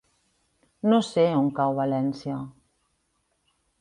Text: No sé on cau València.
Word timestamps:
No 0.93 0.99
sé 1.09 1.25
on 1.41 1.51
cau 1.59 1.75
València. 1.81 2.41